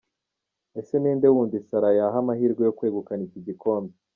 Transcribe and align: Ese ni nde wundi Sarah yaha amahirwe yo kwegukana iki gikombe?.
Ese 0.79 0.95
ni 0.99 1.11
nde 1.17 1.27
wundi 1.33 1.57
Sarah 1.67 1.93
yaha 1.99 2.17
amahirwe 2.23 2.61
yo 2.67 2.75
kwegukana 2.77 3.21
iki 3.27 3.39
gikombe?. 3.47 3.93